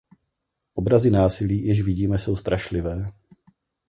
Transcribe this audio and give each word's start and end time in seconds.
Obrazy 0.73 1.09
násilí, 1.11 1.65
jež 1.67 1.81
vidíme, 1.81 2.17
jsou 2.19 2.35
strašlivé. 2.35 3.11